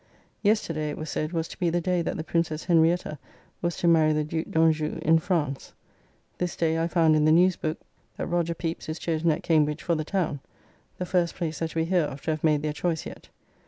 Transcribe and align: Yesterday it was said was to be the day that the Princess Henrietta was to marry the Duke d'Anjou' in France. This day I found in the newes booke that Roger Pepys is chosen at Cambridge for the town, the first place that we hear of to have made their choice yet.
Yesterday 0.41 0.89
it 0.89 0.97
was 0.97 1.11
said 1.11 1.31
was 1.31 1.47
to 1.47 1.59
be 1.59 1.69
the 1.69 1.79
day 1.79 2.01
that 2.01 2.17
the 2.17 2.23
Princess 2.23 2.63
Henrietta 2.63 3.19
was 3.61 3.77
to 3.77 3.87
marry 3.87 4.11
the 4.13 4.23
Duke 4.23 4.49
d'Anjou' 4.49 4.97
in 5.03 5.19
France. 5.19 5.73
This 6.39 6.55
day 6.55 6.79
I 6.81 6.87
found 6.87 7.15
in 7.15 7.25
the 7.25 7.31
newes 7.31 7.55
booke 7.55 7.81
that 8.17 8.25
Roger 8.25 8.55
Pepys 8.55 8.89
is 8.89 8.97
chosen 8.97 9.29
at 9.29 9.43
Cambridge 9.43 9.83
for 9.83 9.93
the 9.93 10.03
town, 10.03 10.39
the 10.97 11.05
first 11.05 11.35
place 11.35 11.59
that 11.59 11.75
we 11.75 11.85
hear 11.85 12.05
of 12.05 12.19
to 12.23 12.31
have 12.31 12.43
made 12.43 12.63
their 12.63 12.73
choice 12.73 13.05
yet. 13.05 13.29